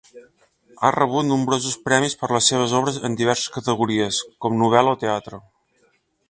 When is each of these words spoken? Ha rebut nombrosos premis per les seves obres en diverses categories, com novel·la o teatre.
Ha 0.85 0.89
rebut 0.95 1.27
nombrosos 1.27 1.75
premis 1.89 2.17
per 2.21 2.29
les 2.37 2.47
seves 2.53 2.73
obres 2.79 2.97
en 3.11 3.19
diverses 3.21 3.53
categories, 3.59 4.23
com 4.47 4.59
novel·la 4.63 4.97
o 4.99 5.01
teatre. 5.05 5.41